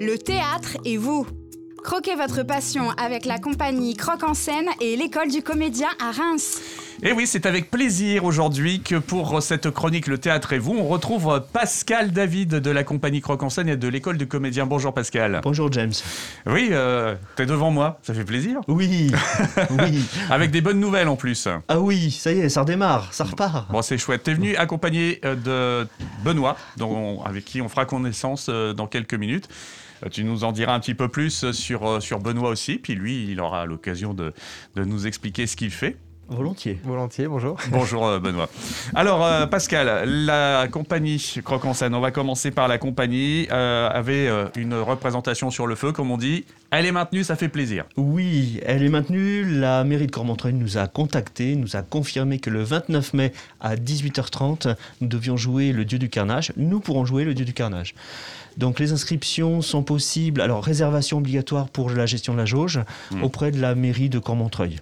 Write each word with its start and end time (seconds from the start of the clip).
Le 0.00 0.16
théâtre 0.16 0.76
et 0.84 0.96
vous. 0.96 1.26
Croquez 1.82 2.14
votre 2.14 2.44
passion 2.44 2.90
avec 2.90 3.24
la 3.24 3.38
compagnie 3.38 3.96
Croque 3.96 4.22
en 4.22 4.34
scène 4.34 4.68
et 4.80 4.96
l'école 4.96 5.28
du 5.28 5.42
comédien 5.42 5.88
à 6.00 6.12
Reims. 6.12 6.60
Et 7.02 7.12
oui, 7.12 7.26
c'est 7.26 7.46
avec 7.46 7.70
plaisir 7.70 8.24
aujourd'hui 8.24 8.80
que 8.80 8.96
pour 8.96 9.42
cette 9.42 9.70
chronique 9.70 10.06
Le 10.06 10.18
Théâtre 10.18 10.52
et 10.52 10.58
vous, 10.58 10.76
on 10.78 10.86
retrouve 10.86 11.42
Pascal 11.52 12.12
David 12.12 12.56
de 12.56 12.70
la 12.70 12.84
compagnie 12.84 13.20
Croque 13.20 13.42
en 13.42 13.50
scène 13.50 13.68
et 13.68 13.76
de 13.76 13.88
l'école 13.88 14.18
du 14.18 14.28
comédien. 14.28 14.66
Bonjour 14.66 14.92
Pascal. 14.92 15.40
Bonjour 15.42 15.72
James. 15.72 15.92
Oui, 16.46 16.68
euh, 16.72 17.14
t'es 17.36 17.46
devant 17.46 17.70
moi, 17.70 17.98
ça 18.02 18.14
fait 18.14 18.24
plaisir. 18.24 18.60
Oui, 18.68 19.10
oui. 19.70 20.04
avec 20.30 20.50
des 20.50 20.60
bonnes 20.60 20.80
nouvelles 20.80 21.08
en 21.08 21.16
plus. 21.16 21.48
Ah 21.68 21.80
oui, 21.80 22.10
ça 22.10 22.32
y 22.32 22.40
est, 22.40 22.48
ça 22.48 22.60
redémarre, 22.62 23.12
ça 23.12 23.24
repart. 23.24 23.70
Bon, 23.70 23.82
c'est 23.82 23.98
chouette. 23.98 24.24
T'es 24.24 24.34
venu 24.34 24.56
accompagné 24.56 25.20
euh, 25.24 25.82
de 25.82 25.88
Benoît, 26.24 26.56
dont 26.76 27.22
avec 27.22 27.44
qui 27.44 27.62
on 27.62 27.68
fera 27.68 27.84
connaissance 27.84 28.46
euh, 28.48 28.72
dans 28.72 28.86
quelques 28.86 29.14
minutes. 29.14 29.48
Tu 30.10 30.24
nous 30.24 30.44
en 30.44 30.52
diras 30.52 30.74
un 30.74 30.80
petit 30.80 30.94
peu 30.94 31.08
plus 31.08 31.50
sur, 31.52 32.02
sur 32.02 32.18
Benoît 32.18 32.50
aussi, 32.50 32.78
puis 32.78 32.94
lui, 32.94 33.30
il 33.30 33.40
aura 33.40 33.66
l'occasion 33.66 34.14
de, 34.14 34.32
de 34.74 34.84
nous 34.84 35.06
expliquer 35.06 35.46
ce 35.46 35.56
qu'il 35.56 35.70
fait. 35.70 35.96
Volontiers. 36.28 36.78
Volontiers, 36.84 37.26
bonjour. 37.26 37.56
Bonjour 37.70 38.06
euh, 38.06 38.18
Benoît. 38.18 38.50
Alors 38.94 39.24
euh, 39.24 39.46
Pascal, 39.46 40.06
la 40.06 40.68
compagnie 40.70 41.40
Croque 41.42 41.64
en 41.64 41.72
scène, 41.72 41.94
on 41.94 42.00
va 42.00 42.10
commencer 42.10 42.50
par 42.50 42.68
la 42.68 42.76
compagnie, 42.76 43.48
euh, 43.50 43.88
avait 43.88 44.28
une 44.54 44.74
représentation 44.74 45.50
sur 45.50 45.66
le 45.66 45.74
feu, 45.74 45.92
comme 45.92 46.10
on 46.10 46.18
dit. 46.18 46.44
Elle 46.70 46.84
est 46.84 46.92
maintenue, 46.92 47.24
ça 47.24 47.34
fait 47.34 47.48
plaisir. 47.48 47.86
Oui, 47.96 48.60
elle 48.66 48.82
est 48.82 48.90
maintenue. 48.90 49.42
La 49.58 49.84
mairie 49.84 50.06
de 50.06 50.10
Cormontreuil 50.10 50.52
nous 50.52 50.76
a 50.76 50.86
contactés, 50.86 51.56
nous 51.56 51.76
a 51.76 51.82
confirmé 51.82 52.38
que 52.38 52.50
le 52.50 52.62
29 52.62 53.14
mai 53.14 53.32
à 53.60 53.76
18h30, 53.76 54.76
nous 55.00 55.08
devions 55.08 55.38
jouer 55.38 55.72
le 55.72 55.86
Dieu 55.86 55.98
du 55.98 56.10
carnage. 56.10 56.52
Nous 56.58 56.80
pourrons 56.80 57.06
jouer 57.06 57.24
le 57.24 57.32
Dieu 57.32 57.46
du 57.46 57.54
carnage. 57.54 57.94
Donc 58.58 58.80
les 58.80 58.92
inscriptions 58.92 59.62
sont 59.62 59.82
possibles. 59.82 60.40
Alors 60.40 60.62
réservation 60.62 61.18
obligatoire 61.18 61.68
pour 61.68 61.90
la 61.90 62.06
gestion 62.06 62.34
de 62.34 62.38
la 62.38 62.46
jauge 62.46 62.80
hmm. 63.10 63.22
auprès 63.22 63.50
de 63.50 63.60
la 63.60 63.74
mairie 63.74 64.10
de 64.10 64.18
Cormontreuil 64.18 64.80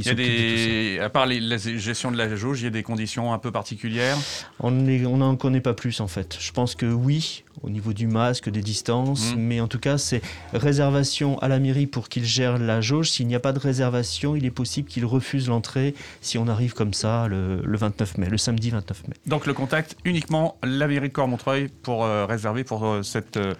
il 0.00 0.06
y 0.06 0.10
a 0.10 0.14
des, 0.14 0.98
à 1.00 1.08
part 1.08 1.26
la 1.26 1.56
gestion 1.56 2.10
de 2.10 2.16
la 2.16 2.34
jauge, 2.34 2.60
il 2.60 2.64
y 2.64 2.66
a 2.66 2.70
des 2.70 2.82
conditions 2.82 3.32
un 3.32 3.38
peu 3.38 3.50
particulières? 3.50 4.16
On 4.60 4.70
n'en 4.70 5.36
connaît 5.36 5.60
pas 5.60 5.74
plus 5.74 6.00
en 6.00 6.08
fait. 6.08 6.36
Je 6.40 6.52
pense 6.52 6.74
que 6.74 6.86
oui, 6.86 7.44
au 7.62 7.70
niveau 7.70 7.92
du 7.92 8.06
masque, 8.06 8.50
des 8.50 8.60
distances, 8.60 9.34
mmh. 9.34 9.38
mais 9.38 9.60
en 9.60 9.68
tout 9.68 9.78
cas 9.78 9.98
c'est 9.98 10.20
réservation 10.52 11.38
à 11.38 11.48
la 11.48 11.58
mairie 11.58 11.86
pour 11.86 12.08
qu'il 12.08 12.24
gère 12.24 12.58
la 12.58 12.80
jauge. 12.80 13.10
S'il 13.10 13.26
n'y 13.26 13.34
a 13.34 13.40
pas 13.40 13.52
de 13.52 13.58
réservation, 13.58 14.36
il 14.36 14.44
est 14.44 14.50
possible 14.50 14.88
qu'il 14.88 15.04
refuse 15.04 15.48
l'entrée 15.48 15.94
si 16.20 16.38
on 16.38 16.46
arrive 16.48 16.74
comme 16.74 16.94
ça 16.94 17.26
le, 17.28 17.62
29 17.64 18.18
mai, 18.18 18.28
le 18.28 18.38
samedi 18.38 18.70
29 18.70 19.08
mai. 19.08 19.14
Donc 19.26 19.46
le 19.46 19.54
contact 19.54 19.96
uniquement 20.04 20.56
la 20.62 20.86
mairie 20.86 21.08
de 21.08 21.14
Cormontreuil 21.14 21.68
pour 21.82 22.04
euh, 22.04 22.26
réserver 22.26 22.64
pour 22.64 22.86
euh, 22.86 23.02
cette 23.02 23.36
euh, 23.36 23.54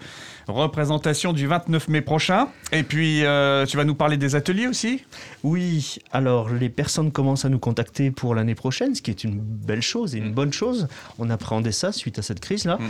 représentation 0.47 1.33
du 1.33 1.47
29 1.47 1.87
mai 1.87 2.01
prochain. 2.01 2.47
Et 2.71 2.83
puis 2.83 3.23
tu 3.67 3.77
vas 3.77 3.83
nous 3.83 3.95
parler 3.95 4.17
des 4.17 4.35
ateliers 4.35 4.67
aussi? 4.67 5.03
Oui, 5.43 5.97
alors 6.11 6.27
alors, 6.27 6.49
les 6.49 6.67
personnes 6.67 7.11
commencent 7.11 7.45
à 7.45 7.49
nous 7.49 7.57
contacter 7.57 8.11
pour 8.11 8.35
l'année 8.35 8.53
prochaine, 8.53 8.93
ce 8.93 9.01
qui 9.01 9.11
est 9.11 9.23
une 9.23 9.39
belle 9.39 9.81
chose 9.81 10.13
et 10.13 10.17
une 10.17 10.31
mm. 10.31 10.33
bonne 10.33 10.51
chose. 10.51 10.89
On 11.19 11.29
appréhendait 11.29 11.71
ça 11.71 11.93
suite 11.93 12.19
à 12.19 12.21
cette 12.21 12.41
crise-là. 12.41 12.75
Mm. 12.75 12.89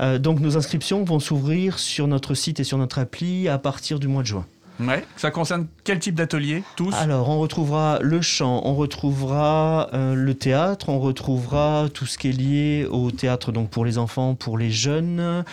Euh, 0.00 0.18
donc, 0.18 0.40
nos 0.40 0.56
inscriptions 0.56 1.04
vont 1.04 1.20
s'ouvrir 1.20 1.78
sur 1.78 2.06
notre 2.06 2.34
site 2.34 2.60
et 2.60 2.64
sur 2.64 2.78
notre 2.78 2.98
appli 2.98 3.48
à 3.48 3.58
partir 3.58 3.98
du 3.98 4.08
mois 4.08 4.22
de 4.22 4.28
juin. 4.28 4.46
Ouais. 4.80 5.04
Ça 5.16 5.30
concerne 5.30 5.68
quel 5.84 6.00
type 6.00 6.16
d'atelier 6.16 6.64
Tous? 6.76 6.92
Alors, 6.94 7.28
on 7.28 7.38
retrouvera 7.38 7.98
le 8.00 8.20
chant, 8.20 8.60
on 8.64 8.74
retrouvera 8.74 9.88
euh, 9.94 10.14
le 10.14 10.34
théâtre, 10.34 10.88
on 10.88 10.98
retrouvera 10.98 11.86
tout 11.92 12.06
ce 12.06 12.18
qui 12.18 12.30
est 12.30 12.32
lié 12.32 12.88
au 12.90 13.12
théâtre, 13.12 13.52
donc 13.52 13.70
pour 13.70 13.84
les 13.84 13.98
enfants, 13.98 14.34
pour 14.34 14.58
les 14.58 14.72
jeunes. 14.72 15.44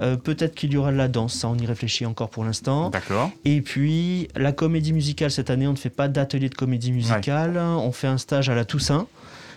Euh, 0.00 0.16
peut-être 0.16 0.54
qu'il 0.54 0.72
y 0.72 0.76
aura 0.76 0.92
la 0.92 1.08
danse, 1.08 1.34
ça, 1.34 1.48
on 1.48 1.56
y 1.56 1.66
réfléchit 1.66 2.06
encore 2.06 2.30
pour 2.30 2.44
l'instant. 2.44 2.90
D'accord. 2.90 3.30
Et 3.44 3.62
puis, 3.62 4.28
la 4.36 4.52
comédie 4.52 4.92
musicale, 4.92 5.32
cette 5.32 5.50
année, 5.50 5.66
on 5.66 5.72
ne 5.72 5.76
fait 5.76 5.90
pas 5.90 6.06
d'atelier 6.06 6.48
de 6.48 6.54
comédie 6.54 6.92
musicale. 6.92 7.58
On 7.58 7.90
fait 7.90 8.06
un 8.06 8.18
stage 8.18 8.48
à 8.48 8.54
la 8.54 8.64
Toussaint. 8.64 9.06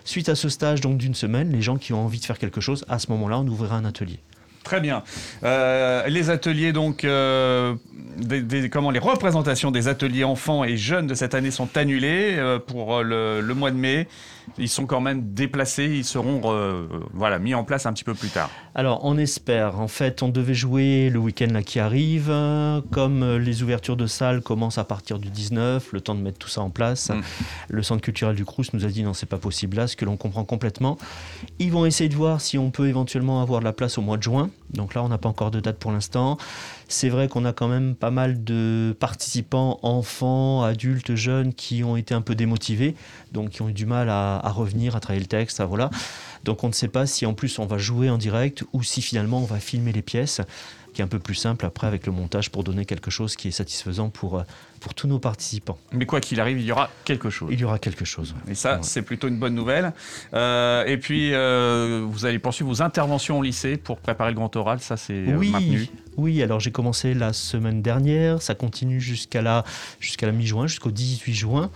Suite 0.04 0.30
à 0.30 0.36
ce 0.36 0.50
stage 0.50 0.82
donc 0.82 0.98
d'une 0.98 1.16
semaine, 1.16 1.52
les 1.52 1.62
gens 1.62 1.78
qui 1.78 1.94
ont 1.94 2.04
envie 2.04 2.20
de 2.20 2.26
faire 2.26 2.40
quelque 2.40 2.62
chose, 2.62 2.86
à 2.90 3.00
ce 3.00 3.10
moment-là, 3.12 3.40
on 3.40 3.48
ouvrira 3.48 3.76
un 3.76 3.86
atelier. 3.86 4.20
Très 4.64 4.80
bien. 4.80 5.04
Euh, 5.44 6.08
les 6.08 6.30
ateliers, 6.30 6.72
donc, 6.72 7.04
euh, 7.04 7.76
comment 8.72 8.92
les 8.92 9.00
représentations 9.00 9.72
des 9.72 9.88
ateliers 9.88 10.24
enfants 10.24 10.64
et 10.64 10.78
jeunes 10.78 11.08
de 11.08 11.16
cette 11.16 11.34
année 11.34 11.50
sont 11.50 11.78
annulées 11.78 12.36
euh, 12.38 12.60
pour 12.60 13.02
le, 13.02 13.42
mois 13.56 13.72
de 13.72 13.78
mai 13.78 14.08
ils 14.58 14.70
sont 14.70 14.86
quand 14.86 15.02
même 15.02 15.34
déplacés, 15.34 15.86
ils 15.86 16.06
seront 16.06 16.42
euh, 16.46 16.88
voilà, 17.14 17.40
mis 17.40 17.54
en 17.54 17.64
place 17.64 17.86
un 17.86 17.94
petit 17.94 18.04
peu 18.04 18.14
plus 18.14 18.30
tard. 18.30 18.50
Alors 18.76 19.02
on 19.04 19.18
espère, 19.18 19.80
en 19.80 19.88
fait 19.88 20.24
on 20.24 20.30
devait 20.30 20.54
jouer 20.54 21.10
le 21.10 21.20
week-end 21.20 21.48
là 21.52 21.64
qui 21.64 21.80
arrive, 21.80 22.34
comme 22.92 23.38
les 23.38 23.64
ouvertures 23.64 23.98
de 23.98 24.08
salles 24.08 24.42
commencent 24.42 24.78
à 24.78 24.84
partir 24.84 25.20
du 25.20 25.30
19, 25.30 25.92
le 25.94 26.02
temps 26.02 26.16
de 26.16 26.22
mettre 26.22 26.38
tout 26.38 26.50
ça 26.50 26.62
en 26.62 26.70
place, 26.70 27.10
mm. 27.10 27.22
le 27.70 27.84
centre 27.84 28.02
culturel 28.02 28.36
du 28.36 28.46
Crous 28.46 28.74
nous 28.74 28.86
a 28.86 28.88
dit 28.88 29.04
non 29.04 29.14
c'est 29.14 29.26
pas 29.26 29.38
possible 29.38 29.78
là, 29.78 29.88
ce 29.88 29.96
que 29.96 30.06
l'on 30.06 30.18
comprend 30.18 30.44
complètement. 30.44 30.98
Ils 31.60 31.72
vont 31.72 31.86
essayer 31.86 32.10
de 32.10 32.16
voir 32.16 32.42
si 32.42 32.58
on 32.58 32.72
peut 32.72 32.88
éventuellement 32.88 33.42
avoir 33.42 33.60
de 33.60 33.66
la 33.66 33.74
place 33.74 33.98
au 33.98 34.02
mois 34.02 34.18
de 34.18 34.24
juin, 34.24 34.50
donc 34.74 34.94
là 34.94 35.04
on 35.04 35.10
n'a 35.10 35.18
pas 35.18 35.30
encore 35.30 35.52
de 35.52 35.60
date 35.60 35.78
pour 35.78 35.92
l'instant. 35.92 36.38
C'est 36.92 37.10
vrai 37.10 37.30
qu'on 37.30 37.46
a 37.46 37.54
quand 37.54 37.70
même 37.70 37.96
pas 37.96 38.12
mal 38.12 38.44
de 38.44 38.96
participants, 39.00 39.80
enfants, 39.82 40.62
adultes, 40.62 41.16
jeunes, 41.16 41.54
qui 41.54 41.84
ont 41.86 41.96
été 41.96 42.14
un 42.14 42.20
peu 42.22 42.36
démotivés, 42.36 42.96
donc 43.32 43.52
qui 43.52 43.62
ont 43.62 43.70
eu 43.70 43.74
du 43.74 43.86
mal 43.86 44.10
à, 44.10 44.41
revenir, 44.50 44.96
à 44.96 45.00
travailler 45.00 45.22
le 45.22 45.28
texte, 45.28 45.60
à 45.60 45.66
voilà. 45.66 45.90
Donc 46.44 46.64
on 46.64 46.68
ne 46.68 46.74
sait 46.74 46.88
pas 46.88 47.06
si 47.06 47.26
en 47.26 47.34
plus 47.34 47.60
on 47.60 47.66
va 47.66 47.78
jouer 47.78 48.10
en 48.10 48.18
direct 48.18 48.64
ou 48.74 48.84
si 48.84 49.02
finalement 49.02 49.40
on 49.40 49.46
va 49.46 49.60
filmer 49.60 49.92
les 49.92 50.02
pièces 50.02 50.42
qui 50.94 51.02
est 51.02 51.06
un 51.06 51.08
peu 51.08 51.20
plus 51.20 51.36
simple 51.36 51.66
après 51.66 51.88
avec 51.88 52.06
le 52.06 52.12
montage 52.12 52.50
pour 52.50 52.64
donner 52.64 52.86
quelque 52.86 53.12
chose 53.12 53.36
qui 53.36 53.48
est 53.48 53.52
satisfaisant 53.52 54.10
pour, 54.10 54.40
euh, 54.40 54.44
pour 54.80 54.94
tous 54.94 55.08
nos 55.08 55.20
participants. 55.20 55.78
Mais 55.92 56.06
quoi 56.06 56.20
qu'il 56.20 56.40
arrive, 56.40 56.60
il 56.60 56.66
y 56.66 56.72
aura 56.72 56.90
quelque 57.06 57.30
chose. 57.30 57.50
Il 57.52 57.60
y 57.60 57.64
aura 57.64 57.80
quelque 57.80 58.06
chose. 58.06 58.36
Et 58.48 58.56
ça, 58.56 58.80
c'est 58.82 59.02
plutôt 59.02 59.28
une 59.28 59.38
bonne 59.38 59.56
nouvelle. 59.56 59.94
Euh, 60.34 60.86
et 60.86 60.98
puis, 60.98 61.34
euh, 61.34 62.06
vous 62.08 62.26
allez 62.26 62.40
poursuivre 62.40 62.70
vos 62.70 62.82
interventions 62.82 63.40
au 63.40 63.44
lycée 63.44 63.78
pour 63.78 64.00
préparer 64.00 64.32
le 64.32 64.36
grand 64.36 64.54
oral, 64.56 64.80
ça 64.82 64.98
c'est 64.98 65.34
oui, 65.34 65.50
maintenu 65.50 65.88
Oui, 66.18 66.42
alors 66.42 66.60
j'ai 66.60 66.72
commencé 66.72 67.14
la 67.14 67.34
semaine 67.34 67.82
dernière, 67.82 68.42
ça 68.42 68.56
continue 68.56 69.00
jusqu'à 69.00 69.42
la, 69.42 69.64
jusqu'à 70.00 70.26
la 70.26 70.34
mi-juin, 70.34 70.68
jusqu'au 70.68 70.92
18 70.92 71.34
juin. 71.34 71.72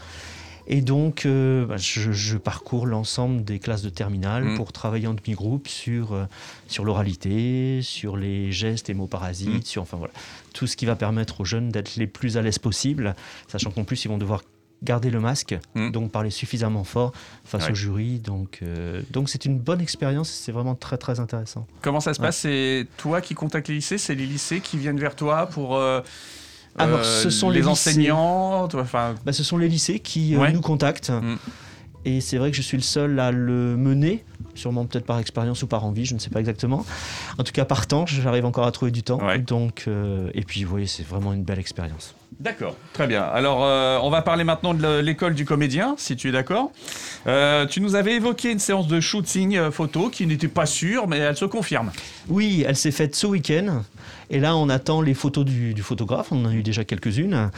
Et 0.67 0.81
donc, 0.81 1.25
euh, 1.25 1.65
bah, 1.65 1.77
je, 1.77 2.37
parcours 2.37 2.85
l'ensemble 2.85 3.43
des 3.43 3.59
classes 3.59 3.81
de 3.81 3.89
terminale 3.89 4.43
mm. 4.43 4.57
pour 4.57 4.73
travailler 4.73 5.07
en 5.07 5.13
demi-groupe 5.13 5.67
sur, 5.67 6.13
euh, 6.13 6.25
sur 6.67 6.85
l'oralité, 6.85 7.81
sur 7.83 8.17
les 8.17 8.51
gestes 8.51 8.89
et 8.89 8.93
mots 8.93 9.07
parasites, 9.07 9.63
mm. 9.63 9.65
sur 9.65 9.81
enfin 9.81 9.97
voilà, 9.97 10.13
tout 10.53 10.67
ce 10.67 10.75
qui 10.75 10.85
va 10.85 10.95
permettre 10.95 11.41
aux 11.41 11.45
jeunes 11.45 11.69
d'être 11.69 11.95
les 11.95 12.07
plus 12.07 12.37
à 12.37 12.41
l'aise 12.41 12.59
possible, 12.59 13.15
sachant 13.47 13.71
qu'en 13.71 13.83
plus, 13.83 14.05
ils 14.05 14.07
vont 14.07 14.17
devoir 14.17 14.41
garder 14.83 15.09
le 15.09 15.19
masque, 15.19 15.55
mm. 15.75 15.91
donc 15.91 16.11
parler 16.11 16.31
suffisamment 16.31 16.83
fort 16.83 17.13
face 17.43 17.69
au 17.69 17.75
jury. 17.75 18.19
Donc, 18.19 18.59
euh, 18.61 19.01
donc 19.11 19.29
c'est 19.29 19.45
une 19.45 19.59
bonne 19.59 19.81
expérience, 19.81 20.29
c'est 20.29 20.51
vraiment 20.51 20.75
très 20.75 20.97
très 20.97 21.19
intéressant. 21.19 21.67
Comment 21.81 21.99
ça 21.99 22.13
se 22.13 22.19
passe? 22.19 22.39
C'est 22.39 22.87
toi 22.97 23.21
qui 23.21 23.35
contactes 23.35 23.67
les 23.67 23.75
lycées? 23.75 23.97
C'est 23.97 24.15
les 24.15 24.25
lycées 24.25 24.61
qui 24.61 24.77
viennent 24.77 24.99
vers 24.99 25.15
toi 25.15 25.45
pour 25.45 25.79
alors, 26.77 27.05
ce 27.05 27.29
sont 27.29 27.49
les, 27.49 27.61
les 27.61 27.67
enseignants 27.67 28.67
bah, 28.67 29.31
Ce 29.31 29.43
sont 29.43 29.57
les 29.57 29.69
lycées 29.69 29.99
qui 29.99 30.35
euh, 30.35 30.51
nous 30.51 30.61
contactent. 30.61 31.09
Mm. 31.09 31.37
Et 32.05 32.21
c'est 32.21 32.37
vrai 32.37 32.51
que 32.51 32.57
je 32.57 32.61
suis 32.61 32.77
le 32.77 32.83
seul 32.83 33.19
à 33.19 33.31
le 33.31 33.75
mener, 33.75 34.23
sûrement 34.53 34.85
peut-être 34.85 35.05
par 35.05 35.17
expérience 35.17 35.63
ou 35.63 35.67
par 35.67 35.85
envie, 35.85 36.05
je 36.05 36.13
ne 36.13 36.19
sais 36.19 36.29
pas 36.29 36.39
exactement. 36.39 36.85
En 37.39 37.43
tout 37.43 37.51
cas, 37.51 37.65
par 37.65 37.87
temps, 37.87 38.05
j'arrive 38.05 38.45
encore 38.45 38.67
à 38.67 38.71
trouver 38.71 38.91
du 38.91 39.01
temps. 39.01 39.19
Donc, 39.39 39.85
euh, 39.87 40.29
et 40.35 40.43
puis, 40.43 40.63
vous 40.63 40.69
voyez, 40.69 40.85
c'est 40.85 41.05
vraiment 41.05 41.33
une 41.33 41.43
belle 41.43 41.57
expérience. 41.57 42.13
D'accord, 42.39 42.75
très 42.93 43.07
bien. 43.07 43.23
Alors, 43.23 43.63
euh, 43.63 43.97
on 44.01 44.09
va 44.09 44.21
parler 44.21 44.43
maintenant 44.43 44.73
de 44.73 44.99
l'école 44.99 45.35
du 45.35 45.45
comédien, 45.45 45.95
si 45.97 46.15
tu 46.15 46.29
es 46.29 46.31
d'accord. 46.31 46.71
tu 47.69 47.81
nous 47.81 47.95
avais 47.95 48.15
évoqué 48.15 48.51
une 48.51 48.59
séance 48.59 48.87
de 48.87 48.99
shooting 48.99 49.71
photo 49.71 50.09
qui 50.09 50.27
n'était 50.27 50.47
pas 50.47 50.65
sûre, 50.65 51.07
mais 51.07 51.17
elle 51.17 51.37
se 51.37 51.45
confirme. 51.45 51.91
Oui, 52.27 52.65
elle 52.67 52.75
s'est 52.75 52.91
faite 52.91 53.15
ce 53.15 53.27
week-end. 53.27 53.83
Et 54.29 54.39
là, 54.39 54.55
on 54.55 54.69
attend 54.69 55.01
les 55.01 55.13
photos 55.13 55.45
du, 55.45 55.75
photographe. 55.81 56.31
On 56.31 56.45
en 56.45 56.49
a 56.49 56.53
eu 56.53 56.63
déjà 56.63 56.83
quelques-unes. 56.83 57.51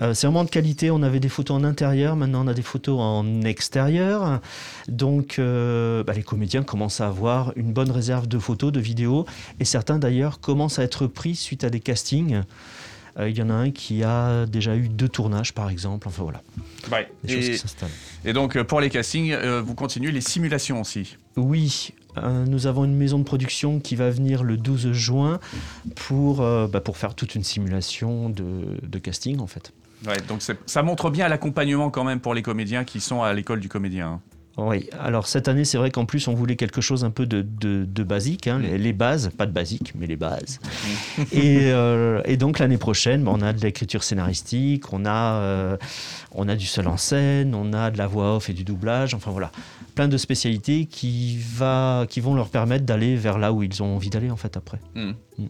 Euh, 0.00 0.14
c'est 0.14 0.26
vraiment 0.26 0.44
de 0.44 0.50
qualité. 0.50 0.90
On 0.90 1.02
avait 1.02 1.20
des 1.20 1.28
photos 1.28 1.56
en 1.56 1.64
intérieur, 1.64 2.16
maintenant 2.16 2.44
on 2.44 2.48
a 2.48 2.54
des 2.54 2.62
photos 2.62 2.98
en 2.98 3.42
extérieur. 3.42 4.40
Donc 4.88 5.38
euh, 5.38 6.02
bah, 6.02 6.12
les 6.14 6.22
comédiens 6.22 6.62
commencent 6.62 7.00
à 7.00 7.08
avoir 7.08 7.52
une 7.56 7.72
bonne 7.72 7.90
réserve 7.90 8.26
de 8.26 8.38
photos, 8.38 8.72
de 8.72 8.80
vidéos. 8.80 9.26
Et 9.60 9.64
certains 9.64 9.98
d'ailleurs 9.98 10.40
commencent 10.40 10.78
à 10.78 10.82
être 10.82 11.06
pris 11.06 11.34
suite 11.34 11.64
à 11.64 11.70
des 11.70 11.80
castings. 11.80 12.42
Euh, 13.18 13.28
il 13.28 13.36
y 13.36 13.42
en 13.42 13.50
a 13.50 13.54
un 13.54 13.70
qui 13.70 14.02
a 14.02 14.46
déjà 14.46 14.76
eu 14.76 14.88
deux 14.88 15.08
tournages, 15.08 15.52
par 15.52 15.70
exemple. 15.70 16.08
Enfin 16.08 16.22
voilà. 16.22 16.42
Des 17.24 17.32
et, 17.32 17.36
choses 17.36 17.50
qui 17.50 17.58
s'installent. 17.58 17.90
Et 18.24 18.32
donc, 18.32 18.60
pour 18.62 18.80
les 18.80 18.90
castings, 18.90 19.34
vous 19.36 19.74
continuez 19.74 20.12
les 20.12 20.20
simulations 20.20 20.80
aussi 20.80 21.16
Oui, 21.36 21.92
euh, 22.18 22.44
nous 22.44 22.66
avons 22.66 22.84
une 22.84 22.96
maison 22.96 23.18
de 23.18 23.24
production 23.24 23.80
qui 23.80 23.96
va 23.96 24.10
venir 24.10 24.42
le 24.42 24.56
12 24.56 24.92
juin 24.92 25.40
pour, 25.94 26.42
euh, 26.42 26.66
bah, 26.66 26.80
pour 26.80 26.96
faire 26.96 27.14
toute 27.14 27.34
une 27.34 27.44
simulation 27.44 28.28
de, 28.28 28.98
casting 28.98 29.40
en 29.40 29.46
fait. 29.46 29.72
Ouais, 30.06 30.16
donc 30.28 30.42
ça 30.66 30.82
montre 30.82 31.10
bien 31.10 31.28
l'accompagnement 31.28 31.90
quand 31.90 32.04
même 32.04 32.20
pour 32.20 32.34
les 32.34 32.42
comédiens 32.42 32.84
qui 32.84 33.00
sont 33.00 33.22
à 33.22 33.32
l'école 33.32 33.60
du 33.60 33.68
comédien. 33.68 34.08
Hein. 34.08 34.20
Oui, 34.58 34.90
alors 35.00 35.26
cette 35.26 35.48
année, 35.48 35.64
c'est 35.64 35.78
vrai 35.78 35.90
qu'en 35.90 36.04
plus, 36.04 36.28
on 36.28 36.34
voulait 36.34 36.56
quelque 36.56 36.82
chose 36.82 37.04
un 37.04 37.10
peu 37.10 37.24
de, 37.24 37.42
de, 37.42 38.02
basique, 38.02 38.46
hein, 38.46 38.58
les, 38.58 38.92
bases, 38.92 39.30
pas 39.36 39.46
de 39.46 39.52
basique, 39.52 39.94
mais 39.94 40.06
les 40.06 40.16
bases. 40.16 40.60
et, 41.32 41.70
euh, 41.72 42.20
et, 42.26 42.36
donc 42.36 42.58
l'année 42.58 42.76
prochaine, 42.76 43.26
on 43.26 43.40
a 43.40 43.54
de 43.54 43.60
l'écriture 43.60 44.04
scénaristique, 44.04 44.92
on 44.92 45.06
a, 45.06 45.34
euh, 45.40 45.76
on 46.32 46.48
a 46.48 46.56
du 46.56 46.66
seul 46.66 46.86
en 46.86 46.98
scène, 46.98 47.54
on 47.54 47.72
a 47.72 47.90
de 47.90 47.96
la 47.96 48.06
voix 48.06 48.36
off 48.36 48.50
et 48.50 48.52
du 48.52 48.64
doublage, 48.64 49.14
enfin 49.14 49.30
voilà, 49.30 49.50
plein 49.94 50.08
de 50.08 50.18
spécialités 50.18 50.84
qui, 50.84 51.38
va, 51.38 52.04
qui 52.08 52.20
vont 52.20 52.34
leur 52.34 52.50
permettre 52.50 52.84
d'aller 52.84 53.16
vers 53.16 53.38
là 53.38 53.54
où 53.54 53.62
ils 53.62 53.82
ont 53.82 53.96
envie 53.96 54.10
d'aller 54.10 54.30
en 54.30 54.36
fait 54.36 54.58
après. 54.58 54.80
Hmm. 54.94 55.12
Hmm. 55.38 55.46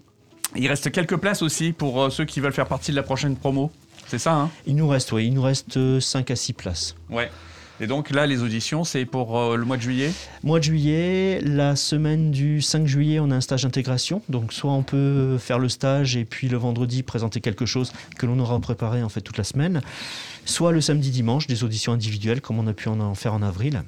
Il 0.55 0.69
reste 0.69 0.93
quelques 0.93 1.17
places 1.17 1.43
aussi 1.43 1.73
pour 1.73 2.03
euh, 2.03 2.11
ceux 2.11 2.25
qui 2.25 2.39
veulent 2.39 2.53
faire 2.53 2.69
partie 2.69 2.93
de 2.93 2.97
la 2.97 3.03
prochaine 3.03 3.35
promo, 3.35 3.73
c'est 4.07 4.19
ça 4.19 4.35
hein? 4.35 4.51
Il 4.67 4.77
nous 4.77 4.87
reste, 4.87 5.11
oui, 5.11 5.27
il 5.27 5.35
nous 5.35 5.43
reste 5.43 5.99
5 5.99 6.31
à 6.31 6.37
6 6.37 6.53
places. 6.53 6.95
Ouais. 7.11 7.31
Et 7.81 7.87
donc 7.87 8.11
là, 8.11 8.27
les 8.27 8.43
auditions, 8.43 8.85
c'est 8.85 9.05
pour 9.05 9.39
euh, 9.39 9.57
le 9.57 9.65
mois 9.65 9.77
de 9.77 9.83
juillet 9.83 10.13
Mois 10.45 10.59
de 10.59 10.65
juillet, 10.65 11.41
la 11.43 11.75
semaine 11.75 12.31
du 12.31 12.61
5 12.61 12.87
juillet, 12.87 13.19
on 13.21 13.31
a 13.31 13.37
un 13.37 13.41
stage 13.41 13.63
d'intégration. 13.63 14.23
Donc 14.29 14.53
soit 14.53 14.73
on 14.73 14.83
peut 14.83 15.39
faire 15.39 15.59
le 15.59 15.69
stage 15.69 16.17
et 16.17 16.25
puis 16.25 16.49
le 16.49 16.57
vendredi 16.57 17.03
présenter 17.03 17.41
quelque 17.41 17.67
chose 17.67 17.93
que 18.19 18.27
l'on 18.27 18.39
aura 18.39 18.59
préparé 18.61 19.03
en 19.03 19.09
fait 19.09 19.21
toute 19.21 19.39
la 19.39 19.45
semaine, 19.45 19.81
soit 20.45 20.73
le 20.73 20.81
samedi 20.81 21.11
dimanche, 21.11 21.47
des 21.47 21.65
auditions 21.65 21.93
individuelles 21.93 22.41
comme 22.41 22.59
on 22.59 22.67
a 22.67 22.73
pu 22.73 22.89
en 22.89 23.15
faire 23.15 23.35
en 23.35 23.43
avril. 23.43 23.83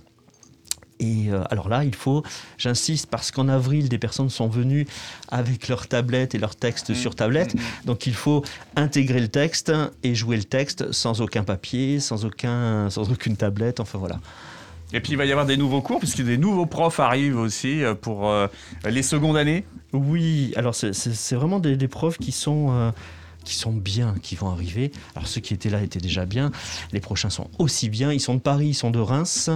Et 1.01 1.27
euh, 1.29 1.43
alors 1.51 1.69
là, 1.69 1.85
il 1.85 1.95
faut, 1.95 2.23
j'insiste, 2.59 3.07
parce 3.07 3.31
qu'en 3.31 3.49
avril, 3.49 3.89
des 3.89 3.99
personnes 3.99 4.31
sont 4.31 4.49
venues 4.49 4.87
avec 5.31 5.69
leurs 5.69 5.89
tablettes 5.89 6.35
et 6.35 6.39
leurs 6.39 6.57
textes 6.57 6.91
mmh. 6.91 6.95
sur 6.95 7.15
tablette. 7.15 7.55
Mmh, 7.55 7.59
mmh. 7.59 7.87
Donc 7.87 8.07
il 8.07 8.15
faut 8.15 8.45
intégrer 8.77 9.21
le 9.21 9.29
texte 9.29 9.73
et 10.03 10.15
jouer 10.15 10.37
le 10.37 10.45
texte 10.45 10.93
sans 10.93 11.21
aucun 11.21 11.45
papier, 11.45 12.01
sans, 12.01 12.25
aucun, 12.25 12.91
sans 12.91 13.11
aucune 13.11 13.37
tablette. 13.37 13.81
Enfin 13.81 13.99
voilà. 13.99 14.21
Et 14.93 15.01
puis 15.01 15.13
il 15.13 15.19
va 15.19 15.25
y 15.25 15.33
avoir 15.33 15.47
des 15.47 15.57
nouveaux 15.57 15.83
cours, 15.83 15.99
puisque 15.99 16.23
des 16.23 16.39
nouveaux 16.39 16.67
profs 16.67 17.01
arrivent 17.01 17.39
aussi 17.39 17.83
euh, 17.83 17.95
pour 17.95 18.31
euh, 18.31 18.47
les 18.89 19.03
secondes 19.03 19.37
années. 19.37 19.65
Oui, 19.93 20.53
alors 20.57 20.75
c'est 20.75 21.35
vraiment 21.35 21.59
des, 21.59 21.89
profs 21.89 22.19
qui 22.19 22.33
sont 22.33 22.93
qui 23.45 23.55
sont 23.55 23.73
bien, 23.73 24.15
qui 24.23 24.35
vont 24.35 24.49
arriver. 24.49 24.91
Alors 25.15 25.29
ceux 25.29 25.41
qui 25.41 25.55
étaient 25.55 25.71
là 25.71 25.83
étaient 25.83 26.01
déjà 26.01 26.25
bien. 26.25 26.51
Les 26.93 27.01
prochains 27.01 27.31
sont 27.31 27.51
aussi 27.59 27.89
bien. 27.89 28.13
Ils 28.13 28.21
sont 28.21 28.35
de 28.35 28.41
Paris, 28.41 28.69
ils 28.69 28.75
sont 28.75 28.91
de 28.91 28.99
Reims. 28.99 29.51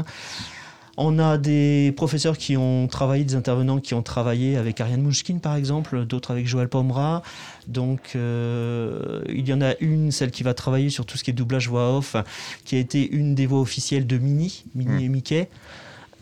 On 1.00 1.20
a 1.20 1.38
des 1.38 1.92
professeurs 1.96 2.36
qui 2.36 2.56
ont 2.56 2.88
travaillé, 2.88 3.22
des 3.22 3.36
intervenants 3.36 3.78
qui 3.78 3.94
ont 3.94 4.02
travaillé 4.02 4.56
avec 4.56 4.80
Ariane 4.80 5.00
Mouchkine 5.00 5.38
par 5.38 5.54
exemple, 5.54 6.04
d'autres 6.04 6.32
avec 6.32 6.48
Joël 6.48 6.68
Pomera. 6.68 7.22
Donc 7.68 8.12
euh, 8.16 9.22
il 9.28 9.48
y 9.48 9.52
en 9.52 9.60
a 9.60 9.74
une, 9.78 10.10
celle 10.10 10.32
qui 10.32 10.42
va 10.42 10.54
travailler 10.54 10.90
sur 10.90 11.06
tout 11.06 11.16
ce 11.16 11.22
qui 11.22 11.30
est 11.30 11.34
doublage 11.34 11.68
voix 11.68 11.96
off, 11.96 12.16
qui 12.64 12.74
a 12.74 12.80
été 12.80 13.08
une 13.08 13.36
des 13.36 13.46
voix 13.46 13.60
officielles 13.60 14.08
de 14.08 14.18
Mini, 14.18 14.64
Mini 14.74 15.04
et 15.04 15.08
mmh. 15.08 15.12
Mickey. 15.12 15.48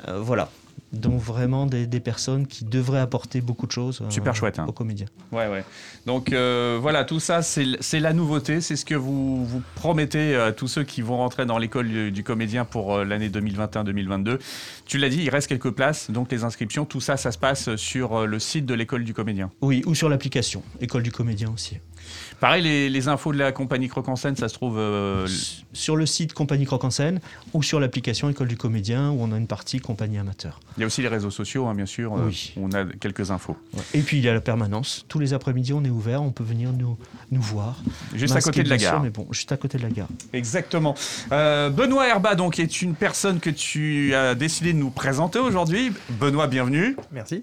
Euh, 0.08 0.20
voilà 0.20 0.50
donc 0.92 1.20
vraiment 1.20 1.66
des, 1.66 1.86
personnes 2.00 2.46
qui 2.46 2.64
devraient 2.64 3.00
apporter 3.00 3.40
beaucoup 3.40 3.66
de 3.66 3.72
choses 3.72 4.00
euh, 4.00 4.10
Super 4.10 4.34
chouette, 4.34 4.58
hein. 4.58 4.66
aux 4.68 4.72
comédiens. 4.72 5.06
Ouais, 5.32 5.48
ouais. 5.48 5.64
Donc 6.06 6.32
euh, 6.32 6.78
voilà, 6.80 7.04
tout 7.04 7.20
ça, 7.20 7.42
c'est 7.42 8.00
la 8.00 8.12
nouveauté, 8.12 8.60
c'est 8.60 8.76
ce 8.76 8.84
que 8.84 8.94
vous, 8.94 9.44
vous 9.44 9.62
promettez 9.74 10.36
à 10.36 10.52
tous 10.52 10.68
ceux 10.68 10.84
qui 10.84 11.02
vont 11.02 11.16
rentrer 11.16 11.46
dans 11.46 11.58
l'école 11.58 12.12
du, 12.12 12.22
comédien 12.22 12.64
pour 12.64 12.94
euh, 12.94 13.04
l'année 13.04 13.28
2021-2022. 13.28 14.38
Tu 14.86 14.98
l'as 14.98 15.08
dit, 15.08 15.22
il 15.22 15.30
reste 15.30 15.48
quelques 15.48 15.70
places, 15.70 16.10
donc 16.10 16.30
les 16.30 16.44
inscriptions, 16.44 16.84
tout 16.84 17.00
ça, 17.00 17.16
ça 17.16 17.32
se 17.32 17.38
passe 17.38 17.74
sur 17.76 18.26
le 18.26 18.38
site 18.38 18.66
de 18.66 18.74
l'école 18.74 19.04
du 19.04 19.14
comédien. 19.14 19.50
Oui, 19.60 19.82
ou 19.86 19.94
sur 19.94 20.08
l'application, 20.08 20.62
école 20.80 21.02
du 21.02 21.12
comédien 21.12 21.50
aussi. 21.52 21.78
Pareil, 22.40 22.62
les, 22.62 23.08
infos 23.08 23.32
de 23.32 23.38
la 23.38 23.52
compagnie 23.52 23.88
Croc 23.88 24.08
en 24.08 24.16
scène, 24.16 24.36
ça 24.36 24.48
se 24.48 24.54
trouve 24.54 24.78
euh, 24.78 25.26
sur 25.72 25.96
le 25.96 26.04
site 26.04 26.34
compagnie 26.34 26.66
Croc 26.66 26.84
en 26.84 26.90
scène 26.90 27.20
ou 27.54 27.62
sur 27.62 27.80
l'application 27.80 28.28
École 28.28 28.48
du 28.48 28.56
comédien 28.56 29.10
où 29.10 29.18
on 29.20 29.32
a 29.32 29.36
une 29.36 29.46
partie 29.46 29.80
compagnie 29.80 30.18
amateur. 30.18 30.60
Il 30.76 30.80
y 30.80 30.84
a 30.84 30.86
aussi 30.86 31.00
les 31.00 31.08
réseaux 31.08 31.30
sociaux, 31.30 31.66
hein, 31.66 31.74
bien 31.74 31.86
sûr. 31.86 32.14
Euh, 32.14 32.26
oui. 32.26 32.52
on 32.56 32.72
a 32.72 32.84
quelques 32.84 33.30
infos. 33.30 33.56
Et 33.94 34.00
puis 34.00 34.18
il 34.18 34.24
y 34.24 34.28
a 34.28 34.34
la 34.34 34.40
permanence. 34.40 35.06
Tous 35.08 35.18
les 35.18 35.32
après-midi, 35.32 35.72
on 35.72 35.82
est 35.84 35.90
ouvert, 35.90 36.22
on 36.22 36.30
peut 36.30 36.44
venir 36.44 36.72
nous, 36.72 36.98
nous 37.30 37.40
voir. 37.40 37.80
Juste 38.14 38.36
à 38.36 38.40
côté 38.40 38.62
de 38.62 38.68
la 38.68 38.76
gare. 38.76 39.02
mais 39.02 39.10
bon, 39.10 39.26
juste 39.30 39.52
à 39.52 39.56
côté 39.56 39.78
de 39.78 39.82
la 39.82 39.90
gare. 39.90 40.08
Exactement. 40.32 40.94
Euh, 41.32 41.70
Benoît 41.70 42.06
Herba, 42.06 42.34
donc, 42.34 42.58
est 42.58 42.82
une 42.82 42.94
personne 42.94 43.40
que 43.40 43.50
tu 43.50 44.14
as 44.14 44.34
décidé 44.34 44.74
de 44.74 44.78
nous 44.78 44.90
présenter 44.90 45.38
aujourd'hui. 45.38 45.92
Benoît, 46.20 46.48
bienvenue. 46.48 46.96
Merci. 47.12 47.42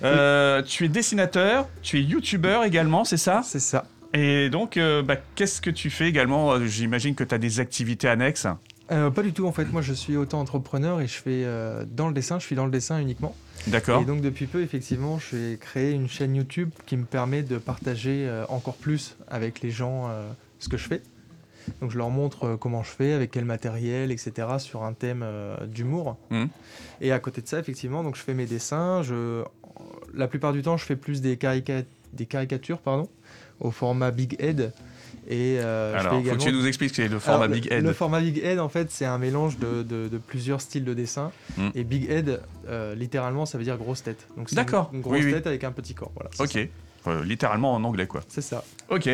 Tu 0.00 0.84
es 0.84 0.88
dessinateur, 0.88 1.66
tu 1.82 1.98
es 1.98 2.02
youtubeur 2.02 2.62
également, 2.62 3.04
c'est 3.04 3.16
ça? 3.16 3.42
C'est 3.44 3.58
ça. 3.58 3.84
Et 4.18 4.50
donc, 4.50 4.76
euh, 4.76 5.02
bah, 5.02 5.16
qu'est-ce 5.36 5.60
que 5.60 5.70
tu 5.70 5.90
fais 5.90 6.08
également? 6.08 6.50
Euh, 6.50 6.66
J'imagine 6.66 7.14
que 7.14 7.22
tu 7.22 7.34
as 7.34 7.38
des 7.38 7.60
activités 7.60 8.08
annexes. 8.08 8.48
Euh, 8.90 9.10
pas 9.10 9.22
du 9.22 9.32
tout 9.34 9.46
en 9.46 9.52
fait, 9.52 9.70
moi 9.70 9.82
je 9.82 9.92
suis 9.92 10.16
auto-entrepreneur 10.16 11.02
et 11.02 11.06
je 11.06 11.18
fais 11.18 11.44
dans 11.94 12.08
le 12.08 12.14
dessin, 12.14 12.38
je 12.38 12.46
suis 12.46 12.56
dans 12.56 12.64
le 12.64 12.70
dessin 12.70 12.98
uniquement. 12.98 13.36
D'accord. 13.66 14.00
Et 14.00 14.06
donc 14.06 14.22
depuis 14.22 14.46
peu 14.46 14.62
effectivement 14.62 15.18
j'ai 15.18 15.58
créé 15.60 15.90
une 15.92 16.08
chaîne 16.08 16.34
YouTube 16.34 16.70
qui 16.86 16.96
me 16.96 17.04
permet 17.04 17.42
de 17.42 17.58
partager 17.58 18.26
encore 18.48 18.76
plus 18.76 19.18
avec 19.28 19.60
les 19.60 19.70
gens 19.70 20.10
ce 20.58 20.70
que 20.70 20.78
je 20.78 20.88
fais. 20.88 21.02
Donc 21.82 21.90
je 21.90 21.98
leur 21.98 22.08
montre 22.08 22.56
comment 22.56 22.82
je 22.82 22.88
fais, 22.88 23.12
avec 23.12 23.30
quel 23.30 23.44
matériel, 23.44 24.10
etc. 24.10 24.48
sur 24.56 24.84
un 24.84 24.94
thème 24.94 25.22
d'humour. 25.66 26.16
Mmh. 26.30 26.46
Et 27.02 27.12
à 27.12 27.18
côté 27.18 27.42
de 27.42 27.46
ça 27.46 27.58
effectivement 27.58 28.02
donc 28.02 28.16
je 28.16 28.22
fais 28.22 28.32
mes 28.32 28.46
dessins, 28.46 29.02
je... 29.02 29.44
la 30.14 30.28
plupart 30.28 30.54
du 30.54 30.62
temps 30.62 30.78
je 30.78 30.86
fais 30.86 30.96
plus 30.96 31.20
des, 31.20 31.36
des 32.14 32.26
caricatures 32.26 32.78
pardon 32.78 33.06
au 33.60 33.70
format 33.70 34.10
Big 34.10 34.36
Head. 34.38 34.72
Et, 35.28 35.58
euh, 35.58 35.98
Alors, 35.98 36.24
faut 36.24 36.36
que 36.36 36.42
tu 36.42 36.52
nous 36.52 36.66
expliques 36.66 36.94
ce 36.94 37.02
le 37.02 37.18
format 37.18 37.48
Big 37.48 37.70
Head. 37.70 37.84
Le, 37.84 37.92
format 37.92 38.20
Big 38.20 38.38
Head, 38.42 38.58
en 38.58 38.68
fait, 38.68 38.90
c'est 38.90 39.04
un 39.04 39.18
mélange 39.18 39.58
de, 39.58 39.82
de, 39.82 40.18
plusieurs 40.18 40.60
styles 40.60 40.84
de 40.84 40.94
dessin. 40.94 41.32
Hmm. 41.56 41.68
Et 41.74 41.84
Big 41.84 42.10
Head, 42.10 42.40
euh, 42.68 42.94
littéralement, 42.94 43.44
ça 43.44 43.58
veut 43.58 43.64
dire 43.64 43.76
grosse 43.76 44.02
tête. 44.02 44.26
Donc, 44.36 44.48
c'est 44.48 44.58
une, 44.58 45.00
grosse 45.00 45.24
tête 45.24 45.46
avec 45.46 45.64
un 45.64 45.72
petit 45.72 45.94
corps. 45.94 46.12
Voilà, 46.14 46.30
ok. 46.38 46.68
Euh, 47.06 47.24
littéralement 47.24 47.74
en 47.74 47.84
anglais, 47.84 48.06
quoi. 48.06 48.22
C'est 48.28 48.42
ça. 48.42 48.64
Ok. 48.88 49.08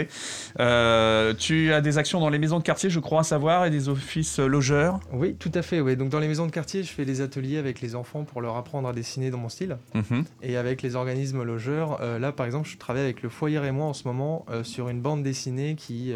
Euh, 0.60 1.34
tu 1.34 1.72
as 1.72 1.81
des 1.81 1.98
actions 1.98 2.20
dans 2.20 2.31
les 2.31 2.38
maisons 2.38 2.58
de 2.58 2.64
quartier, 2.64 2.90
je 2.90 3.00
crois 3.00 3.25
savoir, 3.25 3.66
et 3.66 3.70
des 3.70 3.88
offices 3.88 4.38
logeurs 4.38 5.00
Oui, 5.12 5.34
tout 5.34 5.50
à 5.54 5.62
fait. 5.62 5.81
Oui. 5.81 5.96
Donc 5.96 6.08
dans 6.08 6.19
les 6.19 6.28
maisons 6.28 6.46
de 6.46 6.50
quartier, 6.50 6.82
je 6.82 6.90
fais 6.90 7.04
des 7.04 7.20
ateliers 7.20 7.58
avec 7.58 7.81
les 7.81 7.94
enfants 7.94 8.25
pour 8.25 8.40
leur 8.40 8.56
apprendre 8.56 8.88
à 8.88 8.92
dessiner 8.92 9.31
dans 9.31 9.38
mon 9.38 9.48
style. 9.48 9.76
Mhm. 9.94 10.25
Et 10.42 10.56
avec 10.56 10.82
les 10.82 10.96
organismes 10.96 11.42
logeurs, 11.42 12.00
euh, 12.00 12.19
là 12.19 12.32
par 12.32 12.46
exemple, 12.46 12.69
je 12.69 12.76
travaille 12.78 13.02
avec 13.02 13.22
le 13.22 13.28
Foyer 13.28 13.64
et 13.64 13.72
moi 13.72 13.87
en 13.87 13.92
ce 13.92 14.06
moment 14.08 14.46
sur 14.62 14.88
une 14.88 15.00
bande 15.00 15.22
dessinée 15.22 15.75
qui 15.76 16.12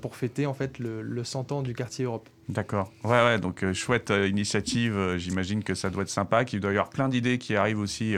pour 0.00 0.16
fêter 0.16 0.46
en 0.46 0.54
fait 0.54 0.78
le, 0.78 1.02
le 1.02 1.24
100 1.24 1.52
ans 1.52 1.62
du 1.62 1.74
quartier 1.74 2.04
Europe. 2.04 2.28
D'accord. 2.48 2.92
Ouais, 3.04 3.10
ouais, 3.10 3.38
donc 3.38 3.64
chouette 3.72 4.10
initiative, 4.10 5.16
j'imagine 5.16 5.62
que 5.62 5.74
ça 5.74 5.90
doit 5.90 6.02
être 6.02 6.08
sympa, 6.08 6.44
qu'il 6.44 6.60
doit 6.60 6.70
y 6.70 6.74
avoir 6.74 6.90
plein 6.90 7.08
d'idées 7.08 7.38
qui 7.38 7.56
arrivent 7.56 7.78
aussi 7.78 8.14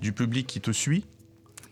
du 0.00 0.12
public 0.12 0.46
qui 0.46 0.60
te 0.60 0.70
suit. 0.70 1.04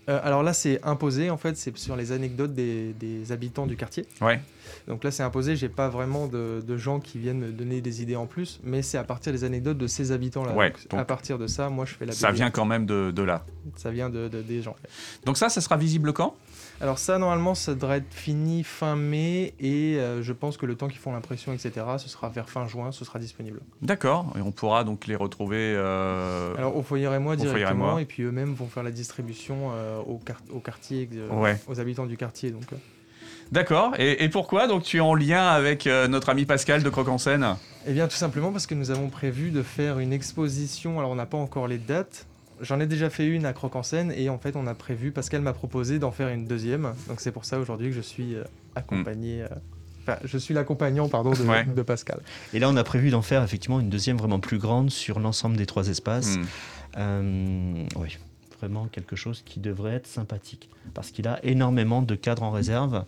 Euh, 0.08 0.20
alors 0.22 0.42
là, 0.42 0.52
c'est 0.52 0.80
imposé, 0.84 1.30
en 1.30 1.36
fait, 1.36 1.56
c'est 1.56 1.76
sur 1.76 1.96
les 1.96 2.12
anecdotes 2.12 2.54
des, 2.54 2.94
habitants 3.30 3.66
du 3.66 3.76
quartier. 3.76 4.06
Ouais. 4.20 4.40
Donc 4.86 5.04
là, 5.04 5.10
c'est 5.10 5.22
imposé, 5.22 5.56
j'ai 5.56 5.68
pas 5.68 5.88
vraiment 5.88 6.26
de, 6.26 6.76
gens 6.76 7.00
qui 7.00 7.18
viennent 7.18 7.38
me 7.38 7.52
donner 7.52 7.80
des 7.80 8.02
idées 8.02 8.16
en 8.16 8.26
plus, 8.26 8.60
mais 8.62 8.82
c'est 8.82 8.98
à 8.98 9.04
partir 9.04 9.32
des 9.32 9.44
anecdotes 9.44 9.78
de 9.78 9.86
ces 9.86 10.12
habitants-là. 10.12 10.54
Ouais, 10.54 10.72
à 10.92 11.04
partir 11.04 11.38
de 11.38 11.46
ça, 11.46 11.68
moi, 11.68 11.84
je 11.84 11.94
fais 11.94 12.06
la 12.06 12.12
Ça 12.12 12.30
vient 12.30 12.50
quand 12.50 12.64
même 12.64 12.86
de, 12.86 13.22
là. 13.22 13.44
Ça 13.76 13.90
vient 13.90 14.10
de, 14.10 14.28
des 14.28 14.62
gens. 14.62 14.76
Donc 15.24 15.38
ça, 15.38 15.48
ça 15.48 15.60
sera 15.60 15.76
visible 15.76 16.12
quand? 16.12 16.36
Alors 16.80 16.98
ça, 16.98 17.18
normalement, 17.18 17.54
ça 17.54 17.74
devrait 17.74 17.98
être 17.98 18.12
fini 18.12 18.64
fin 18.64 18.96
mai 18.96 19.54
et 19.60 19.96
euh, 19.96 20.22
je 20.22 20.32
pense 20.32 20.56
que 20.56 20.66
le 20.66 20.74
temps 20.74 20.88
qu'ils 20.88 20.98
font 20.98 21.12
l'impression, 21.12 21.52
etc., 21.52 21.72
ce 21.98 22.08
sera 22.08 22.28
vers 22.28 22.48
fin 22.50 22.66
juin, 22.66 22.90
ce 22.90 23.04
sera 23.04 23.18
disponible. 23.18 23.60
D'accord, 23.80 24.26
et 24.36 24.40
on 24.40 24.50
pourra 24.50 24.84
donc 24.84 25.06
les 25.06 25.14
retrouver... 25.14 25.74
Euh, 25.76 26.54
Alors 26.56 26.76
au 26.76 26.82
Foyer 26.82 27.12
et 27.14 27.18
moi 27.18 27.36
directement, 27.36 27.98
et, 27.98 28.04
puis 28.04 28.24
eux-mêmes 28.24 28.54
vont 28.54 28.66
faire 28.66 28.82
la 28.82 28.90
distribution 28.90 29.70
euh, 29.72 29.98
au, 30.00 30.20
au, 30.52 30.60
quartier, 30.60 31.08
aux 31.68 31.80
habitants 31.80 32.06
du 32.06 32.16
quartier. 32.16 32.50
Donc. 32.50 32.64
D'accord, 33.52 33.92
et, 33.98 34.28
pourquoi 34.28 34.66
donc 34.66 34.82
tu 34.82 34.96
es 34.96 35.00
en 35.00 35.14
lien 35.14 35.46
avec 35.46 35.86
notre 35.86 36.30
ami 36.30 36.44
Pascal 36.44 36.82
de 36.82 36.90
Croc 36.90 37.08
en 37.08 37.18
Seine 37.18 37.56
Eh 37.86 37.92
bien 37.92 38.08
tout 38.08 38.16
simplement 38.16 38.50
parce 38.50 38.66
que 38.66 38.74
nous 38.74 38.90
avons 38.90 39.10
prévu 39.10 39.50
de 39.50 39.62
faire 39.62 40.00
une 40.00 40.12
exposition, 40.12 40.98
alors 40.98 41.12
on 41.12 41.16
n'a 41.16 41.26
pas 41.26 41.38
encore 41.38 41.68
les 41.68 41.78
dates, 41.78 42.26
J'en 42.60 42.80
ai 42.80 42.86
déjà 42.86 43.10
fait 43.10 43.26
une 43.26 43.46
à 43.46 43.52
Croc 43.52 43.76
en 43.76 43.82
scène 43.82 44.12
et 44.16 44.28
en 44.28 44.38
fait 44.38 44.56
on 44.56 44.66
a 44.66 44.74
prévu, 44.74 45.10
Pascal 45.10 45.42
m'a 45.42 45.52
proposé 45.52 45.98
d'en 45.98 46.12
faire 46.12 46.28
une 46.28 46.46
deuxième. 46.46 46.94
Donc 47.08 47.20
c'est 47.20 47.32
pour 47.32 47.44
ça 47.44 47.58
aujourd'hui 47.58 47.90
que 47.90 47.96
je 47.96 48.00
suis 48.00 48.34
euh, 48.34 48.44
accompagné. 48.74 49.42
Euh, 49.42 49.48
enfin, 50.02 50.18
je 50.24 50.38
suis 50.38 50.54
l'accompagnant 50.54 51.08
pardon 51.08 51.30
de, 51.30 51.82
Pascal. 51.82 52.20
Et 52.52 52.58
là 52.58 52.68
on 52.68 52.76
a 52.76 52.84
prévu 52.84 53.10
d'en 53.10 53.22
faire 53.22 53.42
effectivement 53.42 53.80
une 53.80 53.90
deuxième 53.90 54.16
vraiment 54.16 54.40
plus 54.40 54.58
grande 54.58 54.90
sur 54.90 55.20
l'ensemble 55.20 55.56
des 55.56 55.66
trois 55.66 55.88
espaces. 55.88 56.36
Hmm. 56.36 56.44
Euh, 56.96 57.86
oui 57.96 58.18
vraiment 58.64 58.86
quelque 58.90 59.14
chose 59.16 59.42
qui 59.44 59.60
devrait 59.60 59.94
être 59.94 60.06
sympathique 60.06 60.68
parce 60.94 61.10
qu'il 61.10 61.26
a 61.28 61.38
énormément 61.44 62.02
de 62.02 62.14
cadres 62.14 62.42
en 62.42 62.50
réserve. 62.50 63.04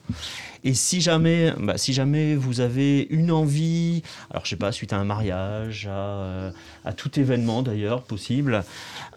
Et 0.64 0.72
si 0.74 1.00
jamais, 1.00 1.52
bah, 1.58 1.76
si 1.76 1.92
jamais 1.92 2.34
vous 2.34 2.60
avez 2.60 3.06
une 3.10 3.30
envie, 3.30 4.02
alors 4.30 4.44
je 4.44 4.50
sais 4.50 4.56
pas, 4.56 4.72
suite 4.72 4.92
à 4.92 4.96
un 4.98 5.04
mariage, 5.04 5.86
à, 5.86 5.90
euh, 5.90 6.50
à 6.84 6.92
tout 6.94 7.18
événement 7.20 7.62
d'ailleurs 7.62 8.02
possible, 8.02 8.64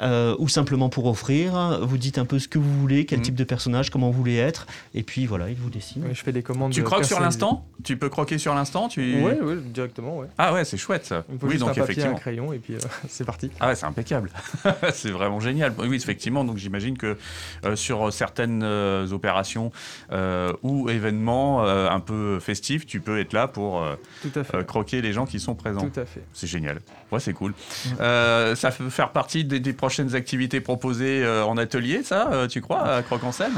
euh, 0.01 0.35
ou 0.39 0.47
simplement 0.49 0.89
pour 0.89 1.05
offrir, 1.05 1.79
vous 1.85 1.97
dites 1.97 2.17
un 2.17 2.25
peu 2.25 2.37
ce 2.39 2.47
que 2.47 2.59
vous 2.59 2.79
voulez, 2.81 3.05
quel 3.05 3.19
Mhm. 3.19 3.25
type 3.25 3.35
de 3.35 3.43
personnage, 3.45 3.89
comment 3.89 4.09
vous 4.11 4.17
voulez 4.17 4.35
être, 4.35 4.67
et 4.93 5.03
puis 5.03 5.25
voilà, 5.25 5.49
il 5.49 5.55
vous 5.55 5.69
dessine. 5.69 6.03
Oui, 6.05 6.13
je 6.13 6.21
fais 6.21 6.31
des 6.33 6.43
commandes. 6.43 6.71
Tu 6.73 6.83
croques 6.83 7.05
sur 7.05 7.19
l'instant? 7.21 7.65
Tu 7.83 7.97
peux 7.97 8.09
croquer 8.09 8.37
sur 8.37 8.53
l'instant? 8.55 8.87
Tu... 8.89 9.21
Ouais, 9.23 9.37
directement, 9.73 10.17
ouais. 10.17 10.27
Ah 10.37 10.53
ouais, 10.53 10.65
c'est 10.65 10.77
chouette 10.77 11.05
ça. 11.05 11.23
Oui, 11.29 11.51
juste 11.51 11.61
donc 11.61 11.69
un 11.69 11.73
papier, 11.73 11.81
un 11.81 11.83
effectivement. 11.85 12.15
crayon, 12.15 12.53
et 12.53 12.59
puis 12.59 12.75
euh, 12.75 12.79
c'est 13.09 13.25
parti. 13.25 13.49
Ah 13.59 13.67
ouais, 13.69 13.75
c'est 13.75 13.85
impeccable. 13.85 14.29
c'est 14.93 15.11
vraiment 15.11 15.39
génial. 15.39 15.73
Oui, 15.77 15.95
effectivement. 15.95 16.19
Donc 16.29 16.57
j'imagine 16.57 16.97
que 16.97 17.17
euh, 17.65 17.75
sur 17.75 18.11
certaines 18.13 18.61
euh, 18.63 19.07
opérations 19.11 19.71
euh, 20.11 20.53
ou 20.63 20.89
événements 20.89 21.65
euh, 21.65 21.89
un 21.89 21.99
peu 21.99 22.39
festifs, 22.39 22.85
tu 22.85 22.99
peux 23.01 23.19
être 23.19 23.33
là 23.33 23.47
pour 23.47 23.81
euh, 23.81 23.95
Tout 24.21 24.39
à 24.39 24.43
fait. 24.43 24.57
euh, 24.57 24.63
croquer 24.63 25.01
les 25.01 25.13
gens 25.13 25.25
qui 25.25 25.39
sont 25.39 25.55
présents. 25.55 25.89
Tout 25.89 25.99
à 25.99 26.05
fait. 26.05 26.23
C'est 26.33 26.47
génial. 26.47 26.79
Ouais, 27.11 27.19
c'est 27.19 27.33
cool. 27.33 27.53
Euh, 27.99 28.55
ça 28.55 28.71
peut 28.71 28.89
faire 28.89 29.11
partie 29.11 29.43
des, 29.43 29.59
des 29.59 29.73
prochaines 29.73 30.15
activités 30.15 30.61
proposées 30.61 31.23
euh, 31.23 31.43
en 31.45 31.57
atelier, 31.57 32.03
ça, 32.03 32.29
euh, 32.31 32.47
tu 32.47 32.61
crois, 32.61 32.83
à 32.83 33.01
Croque 33.01 33.23
en 33.23 33.31
scène 33.31 33.53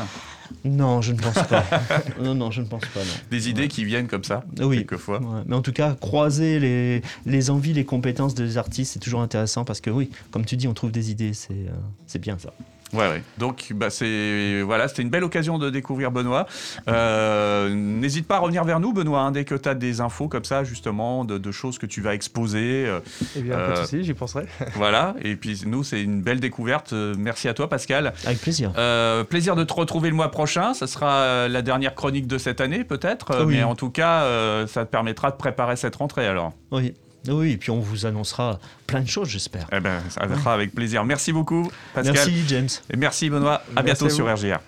Non, 0.66 1.02
je 1.02 1.14
ne 1.14 1.18
pense 1.20 1.34
pas. 1.48 1.64
non, 2.22 2.36
non, 2.36 2.52
je 2.52 2.62
ne 2.62 2.68
pense 2.68 2.86
pas. 2.86 3.00
Non. 3.00 3.06
Des 3.30 3.50
idées 3.50 3.68
qui 3.68 3.86
viennent 3.86 4.08
comme 4.08 4.24
ça, 4.24 4.44
Oui. 4.60 4.78
quelquefois. 4.78 5.20
Ouais, 5.22 5.42
Mais 5.46 5.56
en 5.56 5.62
tout 5.62 5.72
cas, 5.74 5.96
croiser 6.00 6.60
les, 6.60 7.02
les 7.26 7.50
envies, 7.50 7.74
les 7.74 7.86
compétences 7.86 8.34
des 8.36 8.58
artistes, 8.58 8.94
c'est 8.94 9.00
toujours 9.00 9.22
intéressant 9.22 9.64
parce 9.66 9.82
que 9.82 9.90
oui, 9.90 10.10
comme 10.32 10.46
tu 10.46 10.56
dis, 10.58 10.68
on 10.68 10.74
trouve 10.74 10.92
des 10.92 11.12
idées, 11.12 11.34
c'est 11.34 11.54
euh, 11.54 11.72
c'est 12.08 12.20
bien 12.20 12.38
ça. 12.38 12.54
Ouais, 12.94 13.08
ouais. 13.08 13.24
Donc, 13.38 13.72
bah, 13.76 13.90
c'est 13.90 14.62
voilà, 14.64 14.88
c'était 14.88 15.02
une 15.02 15.10
belle 15.10 15.24
occasion 15.24 15.58
de 15.58 15.70
découvrir 15.70 16.12
Benoît. 16.12 16.46
Euh, 16.88 17.70
N'hésite 17.74 18.28
pas 18.28 18.38
à 18.38 18.40
revenir 18.40 18.64
vers 18.64 18.80
nous, 18.80 18.94
Benoît, 18.94 19.22
hein, 19.22 19.32
dès 19.32 19.46
que 19.46 19.56
tu 19.56 19.70
as 19.70 19.76
des 19.76 20.02
infos 20.02 20.28
comme 20.28 20.44
ça, 20.46 20.64
justement, 20.64 21.26
de, 21.26 21.38
de 21.38 21.52
choses 21.52 21.78
que 21.78 21.86
tu 21.86 22.02
vas 22.02 22.14
exposer. 22.14 22.86
euh, 22.88 23.00
Eh 23.36 23.42
bien, 23.42 23.56
pas 23.56 23.62
Euh, 23.62 23.72
de 23.72 23.76
souci, 23.78 24.04
j'y 24.04 24.14
penserai. 24.14 24.46
voilà. 24.76 25.16
Et 25.22 25.36
puis, 25.36 25.62
nous, 25.66 25.84
c'est 25.84 26.02
une 26.02 26.22
belle 26.22 26.40
découverte. 26.40 26.94
Merci 26.94 27.48
à 27.48 27.54
toi, 27.54 27.70
Pascal. 27.70 28.14
Avec 28.26 28.40
plaisir. 28.42 28.72
Euh, 28.78 29.24
plaisir 29.24 29.56
de 29.56 29.64
te 29.64 29.74
retrouver 29.74 30.10
le 30.10 30.16
mois 30.16 30.32
prochain. 30.32 30.74
Ça 30.74 30.88
sera 30.88 31.48
la 31.48 31.62
dernière 31.62 31.96
chronique 31.96 32.28
de 32.28 32.38
cette 32.38 32.62
année, 32.62 32.84
peut-être. 32.84 33.46
Oui. 33.46 33.56
Mais 33.56 33.64
en 33.64 33.76
tout 33.76 33.90
cas, 33.90 34.24
euh, 34.24 34.68
ça 34.68 34.86
te 34.86 34.92
permettra 34.92 35.32
de 35.32 35.36
préparer 35.38 35.76
cette 35.76 35.96
rentrée 35.96 36.28
alors. 36.28 36.54
Oui. 36.72 36.94
Oui, 37.28 37.52
et 37.52 37.58
puis 37.58 37.70
on 37.70 37.80
vous 37.80 38.06
annoncera 38.06 38.60
plein 38.88 39.02
de 39.02 39.08
choses, 39.08 39.30
j'espère. 39.30 39.68
Eh 39.72 39.80
ben, 39.80 40.02
ça 40.10 40.28
sera 40.28 40.54
avec 40.54 40.74
plaisir. 40.74 41.04
Merci 41.04 41.32
beaucoup, 41.32 41.70
Pascal. 41.94 42.14
Merci, 42.14 42.44
James. 42.48 42.70
Et 42.90 42.98
merci, 42.98 43.30
Benoît. 43.30 43.62
À 43.76 43.84
Merci 43.84 44.06
bientôt 44.06 44.06
à 44.06 44.10
sur. 44.10 44.34
RGR. 44.34 44.62